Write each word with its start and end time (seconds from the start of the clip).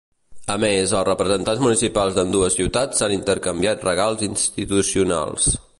A 0.53 0.53
més, 0.61 0.93
els 0.99 1.07
representants 1.09 1.61
municipals 1.65 2.17
d’ambdues 2.17 2.57
ciutats 2.61 3.01
s’han 3.03 3.17
intercanviat 3.19 3.87
regals 3.91 4.29
institucionals. 4.31 5.53